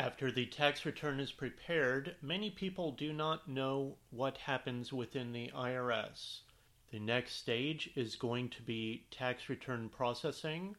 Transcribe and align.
After 0.00 0.32
the 0.32 0.46
tax 0.46 0.86
return 0.86 1.20
is 1.20 1.30
prepared, 1.30 2.16
many 2.22 2.48
people 2.48 2.90
do 2.90 3.12
not 3.12 3.46
know 3.46 3.98
what 4.08 4.38
happens 4.38 4.94
within 4.94 5.32
the 5.32 5.50
IRS. 5.54 6.38
The 6.90 6.98
next 6.98 7.34
stage 7.34 7.90
is 7.94 8.16
going 8.16 8.48
to 8.48 8.62
be 8.62 9.04
tax 9.10 9.50
return 9.50 9.90
processing. 9.90 10.74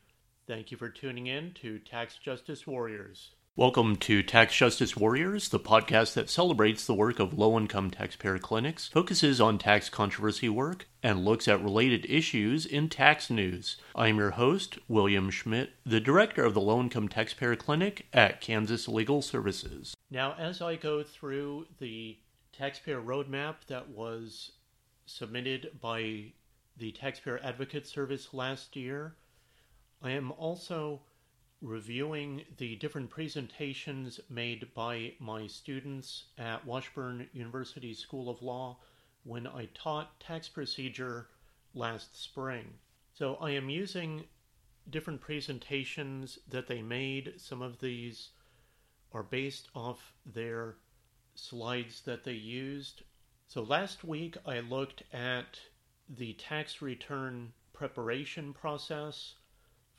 Thank 0.47 0.71
you 0.71 0.77
for 0.77 0.89
tuning 0.89 1.27
in 1.27 1.53
to 1.61 1.77
Tax 1.77 2.17
Justice 2.17 2.65
Warriors. 2.65 3.29
Welcome 3.57 3.97
to 3.97 4.23
Tax 4.23 4.55
Justice 4.55 4.95
Warriors, 4.95 5.49
the 5.49 5.59
podcast 5.59 6.13
that 6.13 6.29
celebrates 6.29 6.85
the 6.87 6.93
work 6.93 7.19
of 7.19 7.37
low 7.37 7.57
income 7.57 7.91
taxpayer 7.91 8.39
clinics, 8.39 8.87
focuses 8.87 9.41
on 9.41 9.57
tax 9.57 9.89
controversy 9.89 10.47
work, 10.47 10.87
and 11.03 11.25
looks 11.25 11.49
at 11.49 11.61
related 11.61 12.05
issues 12.07 12.65
in 12.65 12.87
tax 12.87 13.29
news. 13.29 13.75
I 13.93 14.07
am 14.07 14.15
your 14.15 14.31
host, 14.31 14.79
William 14.87 15.29
Schmidt, 15.29 15.71
the 15.85 15.99
director 15.99 16.45
of 16.45 16.53
the 16.53 16.61
Low 16.61 16.79
Income 16.79 17.09
Taxpayer 17.09 17.57
Clinic 17.57 18.07
at 18.13 18.39
Kansas 18.39 18.87
Legal 18.87 19.21
Services. 19.21 19.93
Now, 20.09 20.33
as 20.39 20.61
I 20.61 20.77
go 20.77 21.03
through 21.03 21.67
the 21.79 22.19
taxpayer 22.53 23.01
roadmap 23.01 23.65
that 23.67 23.89
was 23.89 24.53
submitted 25.05 25.71
by 25.81 26.31
the 26.77 26.93
Taxpayer 26.93 27.41
Advocate 27.43 27.85
Service 27.85 28.33
last 28.33 28.77
year, 28.77 29.17
I 30.01 30.11
am 30.11 30.31
also 30.31 31.01
reviewing 31.61 32.43
the 32.57 32.75
different 32.77 33.09
presentations 33.09 34.19
made 34.29 34.73
by 34.73 35.13
my 35.19 35.45
students 35.45 36.25
at 36.37 36.65
Washburn 36.65 37.27
University 37.33 37.93
School 37.93 38.29
of 38.29 38.41
Law 38.41 38.77
when 39.23 39.45
I 39.45 39.69
taught 39.73 40.19
tax 40.19 40.49
procedure 40.49 41.27
last 41.73 42.21
spring. 42.21 42.65
So 43.13 43.35
I 43.35 43.51
am 43.51 43.69
using 43.69 44.25
different 44.89 45.21
presentations 45.21 46.39
that 46.49 46.67
they 46.67 46.81
made. 46.81 47.33
Some 47.37 47.61
of 47.61 47.79
these 47.79 48.29
are 49.13 49.23
based 49.23 49.67
off 49.75 50.13
their 50.25 50.75
slides 51.35 52.01
that 52.01 52.23
they 52.23 52.33
used. 52.33 53.03
So 53.47 53.61
last 53.61 54.03
week 54.03 54.35
I 54.45 54.61
looked 54.61 55.03
at 55.13 55.59
the 56.09 56.33
tax 56.33 56.81
return 56.81 57.53
preparation 57.73 58.53
process 58.53 59.35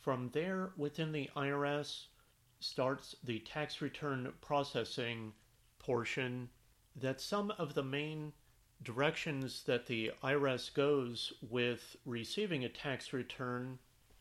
from 0.03 0.31
there, 0.33 0.73
within 0.77 1.13
the 1.13 1.31
IRS, 1.37 2.07
starts 2.61 3.17
the 3.25 3.39
tax 3.41 3.81
return 3.81 4.33
processing 4.41 5.33
portion. 5.79 6.49
That 6.95 7.21
some 7.21 7.53
of 7.53 7.75
the 7.75 7.83
main 7.83 8.33
directions 8.83 9.63
that 9.63 9.87
the 9.87 10.13
IRS 10.23 10.75
goes 10.75 11.33
with 11.49 11.97
receiving 12.05 12.65
a 12.65 12.69
tax 12.69 13.13
return 13.13 13.79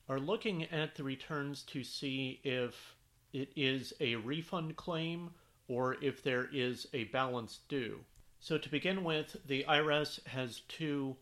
are 0.07 0.19
looking 0.19 0.63
at 0.65 0.95
the 0.95 1.03
returns 1.03 1.63
to 1.63 1.83
see 1.83 2.39
if 2.43 2.95
it 3.33 3.51
is 3.55 3.93
a 3.99 4.15
refund 4.15 4.75
claim 4.75 5.31
or 5.67 5.95
if 6.01 6.21
there 6.21 6.47
is 6.53 6.87
a 6.93 7.05
balance 7.05 7.59
due. 7.67 7.99
So, 8.39 8.57
to 8.57 8.69
begin 8.69 9.03
with, 9.03 9.37
the 9.45 9.65
IRS 9.67 10.25
has 10.27 10.61
two 10.67 11.15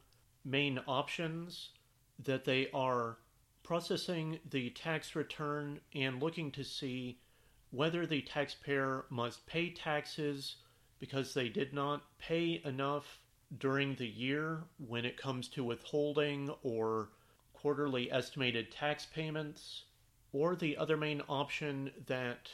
main 0.44 0.80
options 0.88 1.70
that 2.24 2.46
they 2.46 2.70
are 2.74 3.18
processing 3.70 4.40
the 4.50 4.72
tax 4.72 5.16
return 5.16 5.80
and 5.94 6.20
looking 6.24 6.52
to 6.52 6.64
see 6.64 7.20
whether 7.70 8.08
the 8.08 8.20
taxpayer 8.24 9.06
must 9.12 9.46
pay 9.46 9.70
taxes 9.70 10.56
because 10.98 11.36
they 11.36 11.48
did 11.48 11.72
not 11.72 12.02
pay 12.18 12.60
enough 12.66 13.20
during 13.60 13.94
the 13.94 14.08
year 14.08 14.64
when 14.88 15.06
it 15.06 15.22
comes 15.22 15.48
to 15.48 15.64
withholding 15.64 16.50
or 16.64 17.10
quarterly 17.54 18.12
estimated 18.12 18.72
tax 18.72 19.06
payments, 19.06 19.84
or 20.34 20.56
the 20.56 20.76
other 20.76 20.98
main 20.98 21.22
option 21.30 21.92
that 22.08 22.50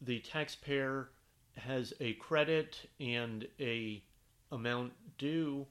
the 0.00 0.18
taxpayer 0.18 1.10
has 1.56 1.94
a 2.00 2.12
credit 2.14 2.90
and 2.98 3.46
a 3.60 4.02
amount 4.50 4.92
due 5.16 5.64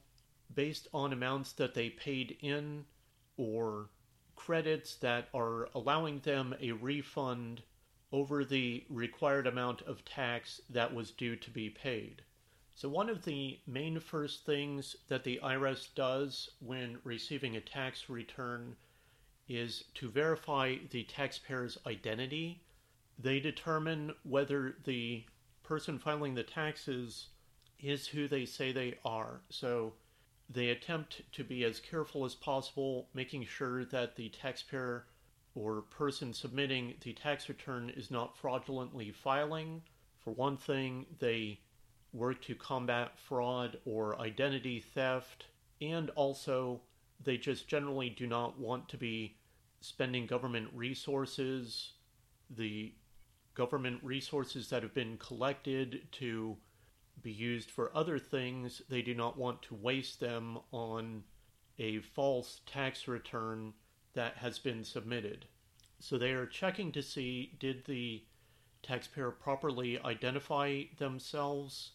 based 0.54 0.88
on 0.94 1.12
amounts 1.12 1.52
that 1.52 1.74
they 1.74 1.90
paid 1.90 2.38
in 2.40 2.82
or 3.36 3.90
credits 4.36 4.94
that 4.96 5.28
are 5.34 5.68
allowing 5.74 6.20
them 6.20 6.54
a 6.60 6.72
refund 6.72 7.62
over 8.12 8.44
the 8.44 8.84
required 8.88 9.46
amount 9.46 9.82
of 9.82 10.04
tax 10.04 10.60
that 10.70 10.94
was 10.94 11.10
due 11.10 11.34
to 11.36 11.50
be 11.50 11.68
paid. 11.68 12.22
So, 12.74 12.88
one 12.88 13.08
of 13.08 13.24
the 13.24 13.58
main 13.66 13.98
first 14.00 14.44
things 14.44 14.96
that 15.08 15.24
the 15.24 15.40
IRS 15.42 15.94
does 15.94 16.50
when 16.60 16.98
receiving 17.04 17.56
a 17.56 17.60
tax 17.60 18.08
return 18.10 18.76
is 19.48 19.84
to 19.94 20.10
verify 20.10 20.76
the 20.90 21.04
taxpayer's 21.04 21.78
identity. 21.86 22.62
They 23.18 23.40
determine 23.40 24.14
whether 24.24 24.76
the 24.84 25.24
person 25.62 25.98
filing 25.98 26.34
the 26.34 26.42
taxes 26.42 27.28
is 27.80 28.08
who 28.08 28.28
they 28.28 28.44
say 28.44 28.72
they 28.72 28.98
are. 29.04 29.40
So, 29.48 29.94
they 30.48 30.70
attempt 30.70 31.22
to 31.32 31.44
be 31.44 31.64
as 31.64 31.80
careful 31.80 32.24
as 32.24 32.34
possible, 32.34 33.08
making 33.14 33.44
sure 33.46 33.84
that 33.86 34.16
the 34.16 34.28
taxpayer 34.28 35.06
or 35.54 35.82
person 35.82 36.32
submitting 36.32 36.94
the 37.00 37.12
tax 37.12 37.48
return 37.48 37.90
is 37.96 38.10
not 38.10 38.36
fraudulently 38.36 39.10
filing. 39.10 39.82
For 40.18 40.32
one 40.32 40.56
thing, 40.56 41.06
they 41.18 41.60
work 42.12 42.42
to 42.42 42.54
combat 42.54 43.18
fraud 43.18 43.78
or 43.84 44.20
identity 44.20 44.80
theft, 44.80 45.46
and 45.80 46.10
also 46.10 46.80
they 47.22 47.36
just 47.36 47.66
generally 47.68 48.10
do 48.10 48.26
not 48.26 48.58
want 48.58 48.88
to 48.90 48.96
be 48.96 49.36
spending 49.80 50.26
government 50.26 50.68
resources, 50.74 51.92
the 52.50 52.92
government 53.54 54.00
resources 54.02 54.68
that 54.68 54.82
have 54.82 54.94
been 54.94 55.16
collected 55.16 56.02
to 56.12 56.56
be 57.22 57.32
used 57.32 57.70
for 57.70 57.90
other 57.94 58.18
things, 58.18 58.82
they 58.88 59.02
do 59.02 59.14
not 59.14 59.38
want 59.38 59.62
to 59.62 59.74
waste 59.74 60.20
them 60.20 60.58
on 60.72 61.24
a 61.78 61.98
false 62.00 62.60
tax 62.66 63.08
return 63.08 63.72
that 64.14 64.36
has 64.36 64.58
been 64.58 64.84
submitted. 64.84 65.46
So 65.98 66.18
they 66.18 66.32
are 66.32 66.46
checking 66.46 66.92
to 66.92 67.02
see 67.02 67.52
did 67.58 67.84
the 67.86 68.22
taxpayer 68.82 69.30
properly 69.30 69.98
identify 70.00 70.82
themselves? 70.98 71.92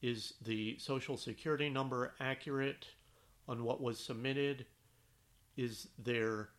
Is 0.00 0.34
the 0.44 0.76
social 0.78 1.16
security 1.16 1.68
number 1.68 2.14
accurate 2.20 2.86
on 3.48 3.64
what 3.64 3.80
was 3.80 3.98
submitted? 3.98 4.66
Is 5.56 5.88
there 5.98 6.50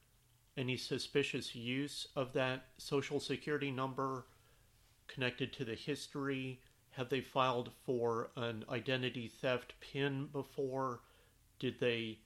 any 0.57 0.77
suspicious 0.77 1.55
use 1.55 2.07
of 2.15 2.33
that 2.33 2.65
social 2.77 3.19
security 3.19 3.71
number 3.71 4.25
connected 5.07 5.51
to 5.53 5.65
the 5.65 5.75
history 5.75 6.59
have 6.95 7.09
they 7.09 7.21
filed 7.21 7.71
for 7.85 8.29
an 8.35 8.65
identity 8.69 9.27
theft 9.27 9.73
PIN 9.79 10.27
before? 10.31 11.01
Did 11.59 11.79
they 11.79 12.19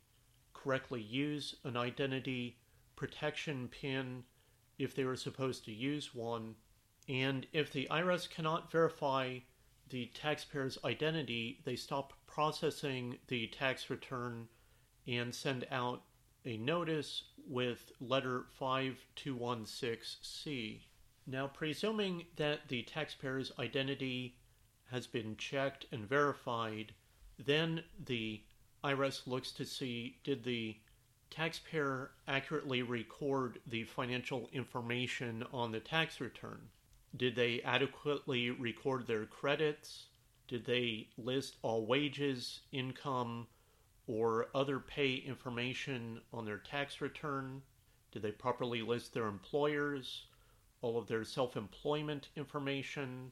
correctly 0.54 1.02
use 1.02 1.56
an 1.64 1.78
identity 1.78 2.58
protection 2.96 3.70
PIN 3.70 4.24
if 4.78 4.94
they 4.94 5.06
were 5.06 5.16
supposed 5.16 5.64
to 5.66 5.72
use 5.72 6.14
one? 6.14 6.56
And 7.08 7.48
if 7.54 7.72
the 7.72 7.88
IRS 7.90 8.30
cannot 8.30 8.72
verify 8.72 9.40
the 9.90 10.08
taxpayer's 10.08 10.78
identity, 10.84 11.62
they 11.64 11.78
stop 11.78 12.12
processing 12.26 13.18
the 13.28 13.48
tax 13.48 13.90
return 13.90 14.50
and 15.08 15.34
send 15.34 15.66
out 15.72 16.04
a 16.46 16.58
notice 16.58 17.24
with 17.48 17.94
letter 18.02 18.48
5216C. 18.60 20.82
Now, 21.26 21.48
presuming 21.48 22.26
that 22.36 22.68
the 22.68 22.84
taxpayer's 22.84 23.54
identity 23.60 24.36
has 24.92 25.08
been 25.08 25.36
checked 25.38 25.86
and 25.92 26.08
verified, 26.08 26.94
then 27.38 27.84
the 28.06 28.42
IRS 28.84 29.28
looks 29.28 29.52
to 29.52 29.66
see 29.66 30.18
did 30.24 30.44
the 30.44 30.78
taxpayer 31.30 32.12
accurately 32.28 32.82
record 32.82 33.60
the 33.68 33.84
financial 33.84 34.50
information 34.54 35.44
on 35.52 35.72
the 35.72 35.80
tax 35.80 36.22
return? 36.22 36.70
Did 37.16 37.36
they 37.36 37.62
adequately 37.64 38.52
record 38.52 39.08
their 39.08 39.26
credits? 39.26 40.06
Did 40.48 40.66
they 40.66 41.10
list 41.18 41.58
all 41.62 41.86
wages, 41.86 42.62
income, 42.72 43.48
or 44.08 44.48
other 44.56 44.80
pay 44.80 45.16
information 45.16 46.22
on 46.32 46.46
their 46.46 46.60
tax 46.60 47.02
return? 47.02 47.62
Did 48.12 48.22
they 48.22 48.32
properly 48.32 48.82
list 48.82 49.14
their 49.14 49.28
employers, 49.28 50.28
all 50.82 50.98
of 50.98 51.08
their 51.08 51.26
self 51.26 51.58
employment 51.58 52.30
information, 52.36 53.32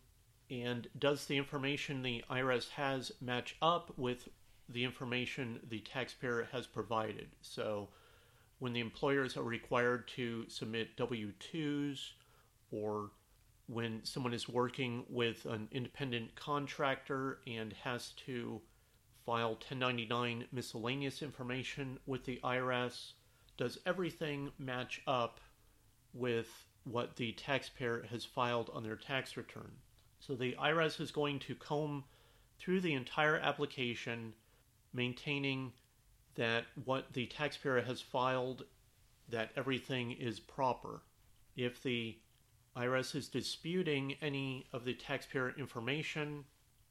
and 0.49 0.87
does 0.97 1.25
the 1.25 1.37
information 1.37 2.01
the 2.01 2.23
IRS 2.29 2.69
has 2.69 3.11
match 3.21 3.55
up 3.61 3.91
with 3.97 4.29
the 4.69 4.83
information 4.83 5.59
the 5.69 5.79
taxpayer 5.79 6.47
has 6.51 6.67
provided? 6.67 7.29
So, 7.41 7.89
when 8.59 8.73
the 8.73 8.79
employers 8.79 9.35
are 9.35 9.43
required 9.43 10.07
to 10.09 10.45
submit 10.47 10.95
W 10.97 11.31
2s 11.51 12.11
or 12.71 13.11
when 13.67 14.03
someone 14.03 14.33
is 14.33 14.47
working 14.47 15.03
with 15.09 15.45
an 15.45 15.67
independent 15.71 16.35
contractor 16.35 17.39
and 17.47 17.73
has 17.73 18.09
to 18.25 18.61
file 19.25 19.53
1099 19.53 20.45
miscellaneous 20.51 21.21
information 21.21 21.97
with 22.05 22.23
the 22.25 22.39
IRS, 22.43 23.13
does 23.57 23.79
everything 23.85 24.51
match 24.59 25.01
up 25.07 25.39
with 26.13 26.67
what 26.83 27.15
the 27.15 27.31
taxpayer 27.33 28.05
has 28.11 28.23
filed 28.23 28.69
on 28.73 28.83
their 28.83 28.95
tax 28.95 29.35
return? 29.35 29.71
So 30.25 30.33
the 30.33 30.55
IRS 30.59 30.99
is 30.99 31.11
going 31.11 31.37
to 31.39 31.53
comb 31.53 32.03
through 32.57 32.81
the 32.81 32.93
entire 32.93 33.37
application, 33.37 34.33
maintaining 34.91 35.73
that 36.33 36.65
what 36.83 37.13
the 37.13 37.27
taxpayer 37.27 37.81
has 37.81 38.01
filed, 38.01 38.63
that 39.29 39.51
everything 39.55 40.13
is 40.13 40.39
proper. 40.39 41.03
If 41.55 41.83
the 41.83 42.17
IRS 42.75 43.13
is 43.13 43.27
disputing 43.27 44.15
any 44.19 44.65
of 44.73 44.83
the 44.83 44.95
taxpayer 44.95 45.53
information, 45.59 46.45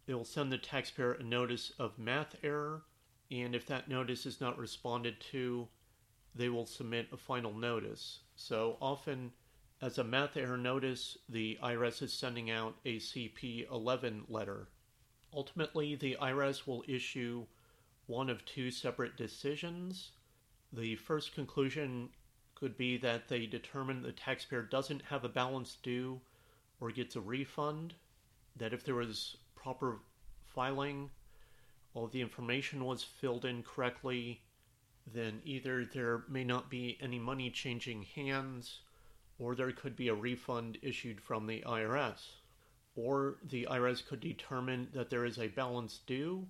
it 0.06 0.14
will 0.14 0.24
send 0.24 0.52
the 0.52 0.58
taxpayer 0.58 1.14
a 1.14 1.24
notice 1.24 1.72
of 1.78 1.98
math 1.98 2.36
error, 2.44 2.84
and 3.32 3.54
if 3.54 3.66
that 3.66 3.88
notice 3.88 4.26
is 4.26 4.40
not 4.40 4.58
responded 4.58 5.20
to, 5.32 5.66
they 6.36 6.48
will 6.48 6.66
submit 6.66 7.08
a 7.12 7.16
final 7.16 7.52
notice. 7.52 8.20
So 8.36 8.76
often, 8.80 9.32
as 9.84 9.98
a 9.98 10.04
math 10.04 10.34
error 10.38 10.56
notice, 10.56 11.18
the 11.28 11.58
IRS 11.62 12.00
is 12.00 12.10
sending 12.10 12.50
out 12.50 12.74
a 12.86 12.96
CP 12.96 13.70
11 13.70 14.24
letter. 14.30 14.66
Ultimately, 15.34 15.94
the 15.94 16.16
IRS 16.22 16.66
will 16.66 16.82
issue 16.88 17.44
one 18.06 18.30
of 18.30 18.46
two 18.46 18.70
separate 18.70 19.18
decisions. 19.18 20.12
The 20.72 20.96
first 20.96 21.34
conclusion 21.34 22.08
could 22.54 22.78
be 22.78 22.96
that 22.96 23.28
they 23.28 23.44
determine 23.44 24.00
the 24.00 24.12
taxpayer 24.12 24.62
doesn't 24.62 25.02
have 25.02 25.22
a 25.22 25.28
balance 25.28 25.76
due 25.82 26.18
or 26.80 26.90
gets 26.90 27.14
a 27.14 27.20
refund, 27.20 27.92
that 28.56 28.72
if 28.72 28.84
there 28.84 28.94
was 28.94 29.36
proper 29.54 29.98
filing, 30.48 31.10
all 31.92 32.06
the 32.06 32.22
information 32.22 32.86
was 32.86 33.02
filled 33.02 33.44
in 33.44 33.62
correctly, 33.62 34.40
then 35.12 35.42
either 35.44 35.84
there 35.84 36.24
may 36.26 36.42
not 36.42 36.70
be 36.70 36.96
any 37.02 37.18
money 37.18 37.50
changing 37.50 38.06
hands 38.14 38.80
or 39.38 39.54
there 39.54 39.72
could 39.72 39.96
be 39.96 40.08
a 40.08 40.14
refund 40.14 40.78
issued 40.82 41.20
from 41.20 41.46
the 41.46 41.62
IRS. 41.66 42.36
Or 42.96 43.38
the 43.42 43.66
IRS 43.70 44.06
could 44.06 44.20
determine 44.20 44.88
that 44.92 45.10
there 45.10 45.24
is 45.24 45.38
a 45.38 45.48
balance 45.48 45.98
due, 46.06 46.46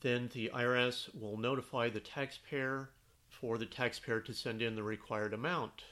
then 0.00 0.30
the 0.32 0.50
IRS 0.54 1.14
will 1.14 1.36
notify 1.36 1.88
the 1.88 2.00
taxpayer 2.00 2.90
for 3.28 3.58
the 3.58 3.66
taxpayer 3.66 4.20
to 4.20 4.32
send 4.32 4.62
in 4.62 4.76
the 4.76 4.82
required 4.82 5.34
amount. 5.34 5.84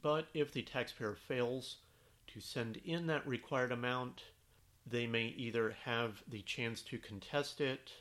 But 0.00 0.28
if 0.32 0.52
the 0.52 0.62
taxpayer 0.62 1.14
fails 1.14 1.78
to 2.28 2.40
send 2.40 2.76
in 2.78 3.06
that 3.08 3.26
required 3.26 3.72
amount, 3.72 4.22
they 4.86 5.06
may 5.06 5.26
either 5.26 5.76
have 5.84 6.22
the 6.28 6.42
chance 6.42 6.82
to 6.82 6.98
contest 6.98 7.60
it, 7.60 7.92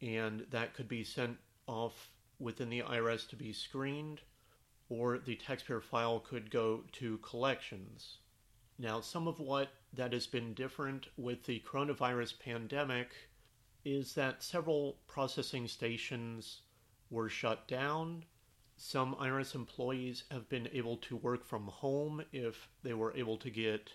and 0.00 0.46
that 0.50 0.74
could 0.74 0.88
be 0.88 1.04
sent 1.04 1.38
off 1.66 2.10
within 2.38 2.68
the 2.70 2.82
IRS 2.82 3.28
to 3.28 3.36
be 3.36 3.52
screened, 3.52 4.20
or 4.88 5.18
the 5.18 5.36
taxpayer 5.36 5.80
file 5.80 6.20
could 6.20 6.50
go 6.50 6.84
to 6.92 7.18
collections. 7.18 8.18
Now, 8.78 9.00
some 9.00 9.26
of 9.26 9.40
what 9.40 9.70
that 9.94 10.12
has 10.12 10.26
been 10.26 10.54
different 10.54 11.08
with 11.16 11.44
the 11.44 11.62
coronavirus 11.66 12.38
pandemic 12.38 13.08
is 13.84 14.14
that 14.14 14.42
several 14.42 14.98
processing 15.06 15.66
stations 15.68 16.60
were 17.10 17.28
shut 17.28 17.66
down. 17.68 18.24
Some 18.76 19.14
IRS 19.14 19.54
employees 19.54 20.24
have 20.30 20.48
been 20.48 20.68
able 20.72 20.98
to 20.98 21.16
work 21.16 21.44
from 21.44 21.68
home 21.68 22.22
if 22.32 22.68
they 22.82 22.92
were 22.92 23.16
able 23.16 23.38
to 23.38 23.50
get 23.50 23.90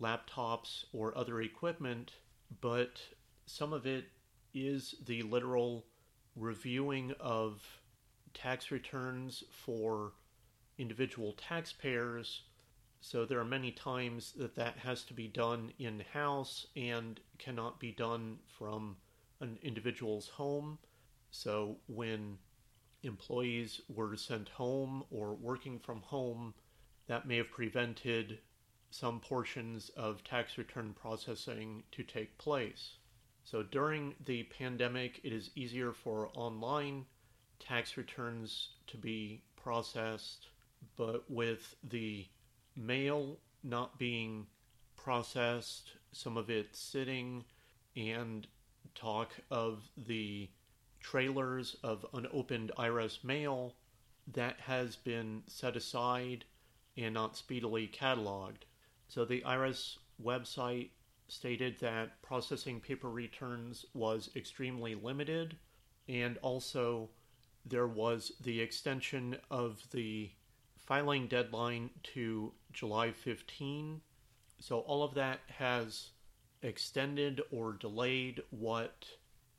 laptops 0.00 0.84
or 0.92 1.16
other 1.16 1.40
equipment, 1.40 2.12
but 2.60 3.00
some 3.46 3.72
of 3.72 3.86
it 3.86 4.04
is 4.52 4.94
the 5.06 5.22
literal 5.22 5.86
reviewing 6.36 7.12
of 7.18 7.62
tax 8.34 8.70
returns 8.70 9.44
for 9.50 10.12
individual 10.78 11.32
taxpayers. 11.32 12.42
So 13.00 13.24
there 13.24 13.38
are 13.38 13.44
many 13.44 13.70
times 13.70 14.32
that 14.36 14.56
that 14.56 14.78
has 14.78 15.04
to 15.04 15.14
be 15.14 15.28
done 15.28 15.72
in 15.78 16.04
house 16.12 16.66
and 16.76 17.20
cannot 17.38 17.78
be 17.78 17.92
done 17.92 18.38
from 18.58 18.96
an 19.40 19.58
individual's 19.62 20.28
home. 20.28 20.78
So 21.30 21.76
when 21.86 22.38
employees 23.02 23.80
were 23.88 24.16
sent 24.16 24.48
home 24.48 25.04
or 25.10 25.34
working 25.34 25.78
from 25.78 26.00
home, 26.02 26.54
that 27.06 27.26
may 27.26 27.36
have 27.36 27.50
prevented 27.50 28.38
some 28.90 29.20
portions 29.20 29.90
of 29.96 30.24
tax 30.24 30.56
return 30.56 30.94
processing 30.94 31.82
to 31.92 32.02
take 32.02 32.38
place. 32.38 32.94
So 33.44 33.62
during 33.62 34.14
the 34.24 34.44
pandemic, 34.44 35.20
it 35.22 35.32
is 35.32 35.50
easier 35.54 35.92
for 35.92 36.30
online 36.34 37.04
tax 37.66 37.96
returns 37.96 38.70
to 38.86 38.96
be 38.96 39.42
processed, 39.56 40.48
but 40.96 41.28
with 41.30 41.74
the 41.82 42.26
mail 42.76 43.38
not 43.62 43.98
being 43.98 44.46
processed, 44.96 45.92
some 46.12 46.36
of 46.36 46.50
it 46.50 46.74
sitting, 46.76 47.44
and 47.96 48.46
talk 48.94 49.30
of 49.50 49.82
the 50.06 50.48
trailers 51.00 51.76
of 51.82 52.06
unopened 52.14 52.72
IRS 52.78 53.22
mail 53.24 53.74
that 54.32 54.58
has 54.60 54.96
been 54.96 55.42
set 55.46 55.76
aside 55.76 56.44
and 56.96 57.14
not 57.14 57.36
speedily 57.36 57.88
cataloged. 57.88 58.62
So 59.08 59.24
the 59.24 59.42
IRS 59.42 59.98
website 60.22 60.90
stated 61.28 61.78
that 61.80 62.22
processing 62.22 62.80
paper 62.80 63.10
returns 63.10 63.84
was 63.94 64.30
extremely 64.36 64.94
limited, 64.94 65.56
and 66.08 66.38
also 66.38 67.08
there 67.64 67.86
was 67.86 68.32
the 68.42 68.60
extension 68.60 69.36
of 69.50 69.82
the 69.90 70.30
filing 70.76 71.26
deadline 71.26 71.90
to 72.02 72.52
July 72.72 73.10
15. 73.10 74.00
So 74.60 74.80
all 74.80 75.02
of 75.02 75.14
that 75.14 75.40
has 75.48 76.10
extended 76.62 77.40
or 77.50 77.72
delayed 77.72 78.42
what 78.50 79.06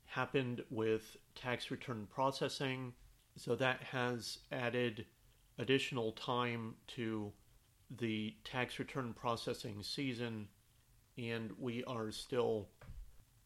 happened 0.06 0.62
with 0.70 1.16
tax 1.34 1.70
return 1.70 2.06
processing. 2.12 2.92
So 3.36 3.54
that 3.56 3.82
has 3.82 4.38
added 4.52 5.06
additional 5.58 6.12
time 6.12 6.74
to 6.88 7.32
the 7.98 8.34
tax 8.44 8.78
return 8.78 9.14
processing 9.14 9.82
season, 9.82 10.48
and 11.18 11.52
we 11.58 11.84
are 11.84 12.10
still 12.10 12.68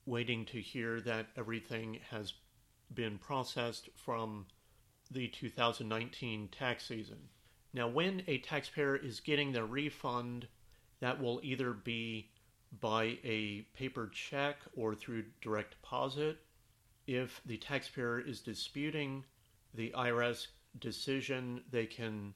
waiting 0.06 0.44
to 0.46 0.60
hear 0.60 1.00
that 1.02 1.26
everything 1.36 1.98
has 2.10 2.32
been 2.94 3.18
processed 3.18 3.88
from 3.94 4.46
the 5.10 5.28
2019 5.28 6.48
tax 6.48 6.86
season. 6.86 7.18
Now, 7.72 7.88
when 7.88 8.22
a 8.26 8.38
taxpayer 8.38 8.96
is 8.96 9.20
getting 9.20 9.52
their 9.52 9.66
refund, 9.66 10.48
that 11.00 11.20
will 11.20 11.40
either 11.42 11.72
be 11.72 12.30
by 12.80 13.18
a 13.24 13.66
paper 13.74 14.10
check 14.12 14.56
or 14.76 14.94
through 14.94 15.24
direct 15.40 15.72
deposit. 15.72 16.38
If 17.06 17.40
the 17.44 17.56
taxpayer 17.56 18.20
is 18.20 18.40
disputing 18.40 19.24
the 19.74 19.92
IRS 19.96 20.48
decision, 20.78 21.62
they 21.70 21.86
can 21.86 22.34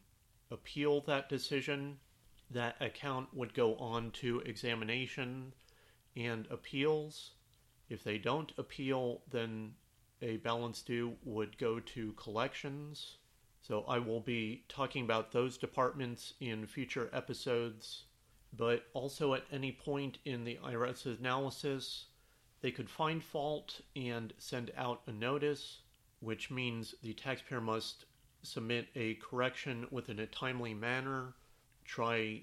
appeal 0.51 1.01
that 1.03 1.29
decision. 1.29 1.99
That 2.51 2.77
account 2.81 3.33
would 3.35 3.55
go 3.55 3.77
on 3.77 4.11
to 4.13 4.41
examination 4.41 5.53
and 6.17 6.47
appeals. 6.51 7.33
If 7.89 8.03
they 8.03 8.19
don't 8.19 8.53
appeal, 8.59 9.23
then 9.31 9.75
a 10.25 10.39
balance 10.39 10.83
due 10.83 11.15
would 11.23 11.57
go 11.59 11.79
to 11.79 12.13
collections. 12.15 13.19
So 13.63 13.85
I 13.87 14.01
will 14.01 14.21
be 14.21 14.65
talking 14.69 15.05
about 15.05 15.31
those 15.31 15.57
departments 15.57 16.35
in 16.41 16.67
future 16.67 17.09
episodes 17.13 18.05
but 18.57 18.87
also 18.93 19.35
at 19.35 19.45
any 19.53 19.73
point 19.73 20.19
in 20.25 20.45
the 20.45 20.59
IRS 20.65 21.07
analysis, 21.19 22.07
they 22.61 22.71
could 22.71 22.89
find 22.89 23.23
fault 23.23 23.81
and 23.97 24.33
send 24.39 24.71
out 24.77 25.03
a 25.07 25.13
notice, 25.13 25.81
which 26.21 26.51
means 26.51 26.95
the 27.03 27.13
taxpayer 27.15 27.61
must 27.61 28.05
submit 28.43 28.89
a 28.95 29.15
correction 29.15 29.87
within 29.91 30.19
a 30.21 30.27
timely 30.27 30.75
manner, 30.75 31.35
try 31.85 32.43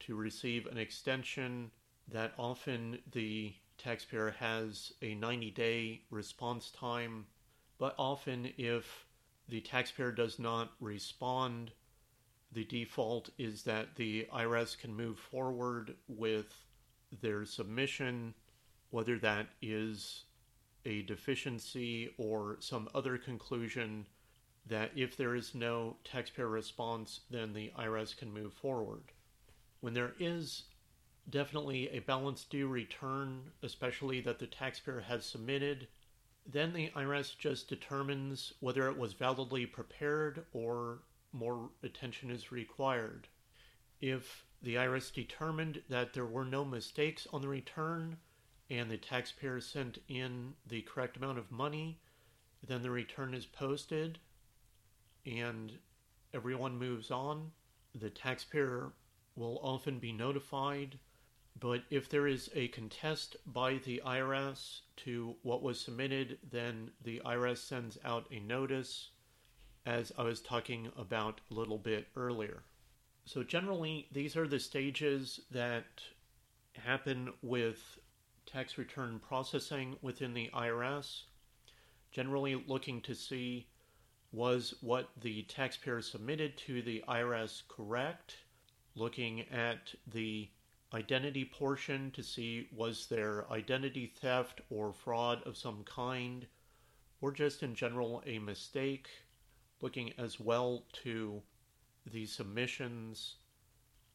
to 0.00 0.14
receive 0.14 0.66
an 0.66 0.78
extension 0.78 1.70
that 2.08 2.32
often 2.38 2.98
the 3.12 3.54
taxpayer 3.78 4.30
has 4.38 4.92
a 5.02 5.14
90 5.14 5.50
day 5.50 6.02
response 6.10 6.70
time, 6.70 7.26
but 7.78 7.94
often 7.98 8.52
if 8.56 9.06
the 9.48 9.60
taxpayer 9.60 10.12
does 10.12 10.38
not 10.38 10.72
respond 10.80 11.72
the 12.52 12.64
default 12.64 13.30
is 13.38 13.62
that 13.62 13.96
the 13.96 14.26
IRS 14.32 14.78
can 14.78 14.94
move 14.94 15.18
forward 15.18 15.94
with 16.06 16.52
their 17.20 17.44
submission, 17.44 18.34
whether 18.90 19.18
that 19.18 19.48
is 19.62 20.24
a 20.84 21.02
deficiency 21.02 22.12
or 22.18 22.56
some 22.60 22.88
other 22.94 23.16
conclusion 23.16 24.06
that 24.66 24.90
if 24.94 25.16
there 25.16 25.34
is 25.34 25.54
no 25.54 25.96
taxpayer 26.04 26.48
response, 26.48 27.20
then 27.30 27.52
the 27.52 27.72
IRS 27.78 28.16
can 28.16 28.32
move 28.32 28.52
forward. 28.52 29.12
When 29.80 29.94
there 29.94 30.12
is 30.20 30.64
definitely 31.30 31.88
a 31.90 32.00
balance 32.00 32.44
due 32.44 32.68
return, 32.68 33.50
especially 33.62 34.20
that 34.20 34.38
the 34.38 34.46
taxpayer 34.46 35.00
has 35.00 35.24
submitted, 35.24 35.88
then 36.46 36.72
the 36.72 36.90
IRS 36.90 37.36
just 37.38 37.68
determines 37.68 38.52
whether 38.60 38.88
it 38.88 38.98
was 38.98 39.12
validly 39.12 39.66
prepared 39.66 40.44
or 40.52 40.98
more 41.32 41.70
attention 41.82 42.30
is 42.30 42.52
required. 42.52 43.28
If 44.00 44.44
the 44.60 44.74
IRS 44.74 45.12
determined 45.12 45.82
that 45.88 46.12
there 46.12 46.26
were 46.26 46.44
no 46.44 46.64
mistakes 46.64 47.26
on 47.32 47.40
the 47.40 47.48
return 47.48 48.18
and 48.70 48.90
the 48.90 48.96
taxpayer 48.96 49.60
sent 49.60 49.98
in 50.08 50.54
the 50.66 50.82
correct 50.82 51.16
amount 51.16 51.38
of 51.38 51.50
money, 51.50 52.00
then 52.66 52.82
the 52.82 52.90
return 52.90 53.34
is 53.34 53.46
posted 53.46 54.18
and 55.24 55.78
everyone 56.34 56.78
moves 56.78 57.10
on. 57.10 57.52
The 57.94 58.10
taxpayer 58.10 58.92
will 59.36 59.58
often 59.62 59.98
be 59.98 60.12
notified, 60.12 60.98
but 61.58 61.82
if 61.90 62.08
there 62.08 62.26
is 62.26 62.50
a 62.54 62.68
contest 62.68 63.36
by 63.46 63.78
the 63.84 64.02
IRS 64.04 64.80
to 64.96 65.36
what 65.42 65.62
was 65.62 65.80
submitted, 65.80 66.38
then 66.50 66.90
the 67.02 67.20
IRS 67.24 67.58
sends 67.58 67.98
out 68.04 68.26
a 68.30 68.40
notice, 68.40 69.10
as 69.86 70.12
I 70.18 70.22
was 70.22 70.40
talking 70.40 70.90
about 70.96 71.40
a 71.50 71.54
little 71.54 71.78
bit 71.78 72.08
earlier. 72.16 72.62
So, 73.24 73.42
generally, 73.44 74.08
these 74.10 74.36
are 74.36 74.48
the 74.48 74.58
stages 74.58 75.40
that 75.50 76.02
happen 76.72 77.32
with 77.42 77.98
tax 78.46 78.76
return 78.78 79.20
processing 79.20 79.96
within 80.02 80.34
the 80.34 80.50
IRS. 80.52 81.22
Generally, 82.10 82.64
looking 82.66 83.00
to 83.02 83.14
see 83.14 83.68
was 84.32 84.74
what 84.80 85.10
the 85.20 85.42
taxpayer 85.42 86.00
submitted 86.00 86.56
to 86.56 86.82
the 86.82 87.04
IRS 87.08 87.62
correct? 87.68 88.36
Looking 88.94 89.42
at 89.50 89.94
the 90.06 90.48
identity 90.94 91.44
portion 91.44 92.10
to 92.10 92.22
see 92.22 92.68
was 92.70 93.06
there 93.06 93.50
identity 93.50 94.06
theft 94.06 94.60
or 94.68 94.92
fraud 94.92 95.42
of 95.44 95.56
some 95.56 95.82
kind, 95.84 96.46
or 97.20 97.32
just 97.32 97.62
in 97.62 97.74
general 97.74 98.22
a 98.26 98.38
mistake. 98.38 99.08
Looking 99.80 100.12
as 100.18 100.38
well 100.38 100.84
to 101.04 101.42
the 102.06 102.26
submissions 102.26 103.36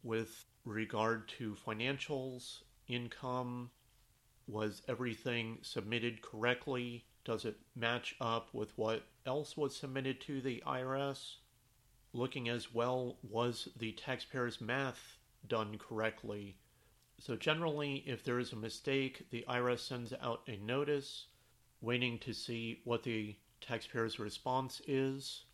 with 0.03 0.45
regard 0.65 1.27
to 1.29 1.55
financials, 1.55 2.59
income, 2.87 3.71
was 4.47 4.81
everything 4.87 5.57
submitted 5.61 6.21
correctly? 6.21 7.05
Does 7.25 7.43
it 7.43 7.57
match 7.75 8.15
up 8.21 8.53
with 8.53 8.71
what 8.77 9.03
else 9.25 9.57
was 9.57 9.75
submitted 9.75 10.21
to 10.21 10.41
the 10.41 10.63
IRS? 10.65 11.35
Looking 12.13 12.47
as 12.47 12.73
well, 12.73 13.17
was 13.23 13.67
the 13.77 13.91
taxpayer's 13.93 14.61
math 14.61 15.17
done 15.47 15.77
correctly? 15.77 16.57
So, 17.19 17.35
generally, 17.35 18.03
if 18.05 18.23
there 18.23 18.39
is 18.39 18.53
a 18.53 18.57
mistake, 18.57 19.29
the 19.31 19.43
IRS 19.49 19.79
sends 19.79 20.13
out 20.21 20.41
a 20.47 20.57
notice 20.57 21.25
waiting 21.81 22.19
to 22.19 22.33
see 22.33 22.81
what 22.83 23.03
the 23.03 23.35
taxpayer's 23.59 24.19
response 24.19 24.81
is. 24.87 25.45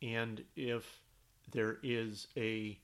And 0.00 0.44
if 0.56 1.02
there 1.50 1.78
is 1.82 2.28
a 2.36 2.78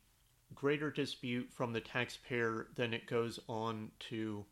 greater 0.55 0.91
dispute 0.91 1.51
from 1.51 1.73
the 1.73 1.81
taxpayer, 1.81 2.69
then 2.75 2.93
it 2.93 3.07
goes 3.07 3.41
on 3.49 3.91
to 4.11 4.45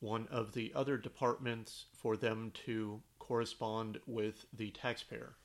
one 0.00 0.26
of 0.30 0.52
the 0.52 0.72
other 0.74 0.96
departments 0.96 1.86
for 1.92 2.16
them 2.16 2.52
to 2.66 3.00
correspond 3.18 3.98
with 4.06 4.46
the 4.52 4.70
taxpayer. 4.70 5.36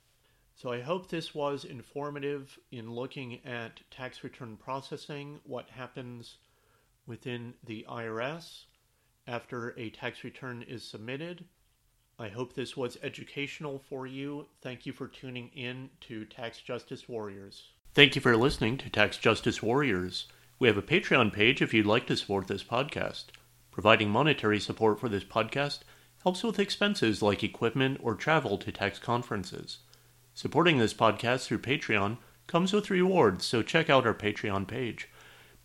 So 0.55 0.71
I 0.71 0.81
hope 0.81 1.07
this 1.07 1.35
was 1.35 1.65
informative 1.65 2.57
in 2.71 2.91
looking 2.91 3.45
at 3.45 3.81
tax 3.91 4.23
return 4.23 4.57
processing, 4.57 5.39
what 5.43 5.69
happens 5.69 6.37
within 7.07 7.53
the 7.63 7.85
IRS 7.89 8.65
after 9.25 9.73
a 9.77 9.89
tax 9.89 10.23
return 10.23 10.63
is 10.67 10.83
submitted. 10.83 11.45
I 12.19 12.29
hope 12.29 12.53
this 12.53 12.75
was 12.75 12.97
educational 13.01 13.81
for 13.89 14.05
you. 14.05 14.47
Thank 14.61 14.85
you 14.85 14.93
for 14.93 15.07
tuning 15.07 15.49
in 15.55 15.89
to 16.01 16.25
Tax 16.25 16.59
Justice 16.59 17.07
Warriors. 17.07 17.71
Thank 17.93 18.15
you 18.15 18.21
for 18.21 18.35
listening 18.35 18.77
to 18.79 18.89
Tax 18.89 19.17
Justice 19.17 19.61
Warriors. 19.63 20.27
We 20.59 20.67
have 20.67 20.77
a 20.77 20.81
Patreon 20.81 21.33
page 21.33 21.61
if 21.61 21.73
you'd 21.73 21.85
like 21.85 22.07
to 22.07 22.17
support 22.17 22.47
this 22.47 22.63
podcast. 22.63 23.25
Providing 23.71 24.09
monetary 24.09 24.59
support 24.59 24.99
for 24.99 25.07
this 25.07 25.23
podcast 25.23 25.79
helps 26.23 26.43
with 26.43 26.59
expenses 26.59 27.21
like 27.21 27.43
equipment 27.43 27.99
or 28.01 28.15
travel 28.15 28.57
to 28.57 28.71
tax 28.71 28.97
conferences. 28.97 29.79
Supporting 30.33 30.77
this 30.77 30.93
podcast 30.93 31.45
through 31.45 31.59
Patreon 31.59 32.17
comes 32.47 32.73
with 32.73 32.89
rewards, 32.89 33.45
so 33.45 33.61
check 33.61 33.89
out 33.89 34.07
our 34.07 34.13
Patreon 34.13 34.67
page. 34.67 35.09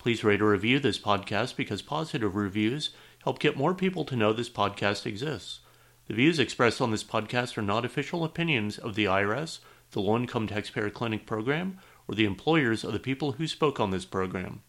Please 0.03 0.25
rate 0.25 0.43
or 0.43 0.51
review 0.51 0.81
this 0.81 0.99
podcast 0.99 1.55
because 1.55 1.81
positive 1.81 2.35
reviews 2.35 2.91
help 3.23 3.39
get 3.39 3.57
more 3.57 3.73
people 3.73 4.05
to 4.05 4.17
know 4.17 4.33
this 4.33 4.51
podcast 4.51 5.07
exists. 5.07 5.61
The 6.09 6.15
views 6.15 6.41
expressed 6.41 6.81
on 6.81 6.91
this 6.91 7.05
podcast 7.05 7.57
are 7.57 7.63
not 7.63 7.85
official 7.85 8.25
opinions 8.25 8.79
of 8.79 8.97
the 8.97 9.05
IRS, 9.05 9.61
the 9.93 10.01
Low 10.01 10.17
Income 10.17 10.49
Taxpayer 10.49 10.91
Clinic 10.91 11.25
program, 11.25 11.79
or 12.09 12.17
the 12.17 12.25
employers 12.25 12.83
of 12.83 12.93
the 12.93 12.99
people 12.99 13.33
who 13.33 13.47
spoke 13.47 13.79
on 13.79 13.93
this 13.93 14.05
program. 14.05 14.63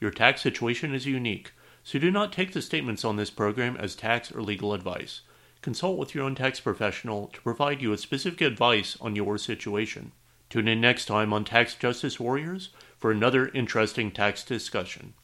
Your 0.00 0.12
tax 0.12 0.40
situation 0.40 0.94
is 0.94 1.04
unique 1.04 1.50
so 1.82 1.98
do 1.98 2.12
not 2.12 2.32
take 2.32 2.52
the 2.52 2.62
statements 2.62 3.04
on 3.04 3.16
this 3.16 3.30
program 3.30 3.76
as 3.76 3.96
tax 3.96 4.30
or 4.30 4.40
legal 4.40 4.72
advice. 4.72 5.22
Consult 5.62 5.98
with 5.98 6.14
your 6.14 6.22
own 6.22 6.36
tax 6.36 6.60
professional 6.60 7.26
to 7.32 7.40
provide 7.40 7.82
you 7.82 7.90
with 7.90 7.98
specific 7.98 8.40
advice 8.40 8.96
on 9.00 9.16
your 9.16 9.36
situation. 9.36 10.12
Tune 10.48 10.68
in 10.68 10.80
next 10.80 11.06
time 11.06 11.32
on 11.32 11.44
Tax 11.44 11.74
Justice 11.74 12.20
Warriors 12.20 12.68
for 13.06 13.12
another 13.12 13.46
interesting 13.54 14.10
tax 14.10 14.42
discussion. 14.42 15.14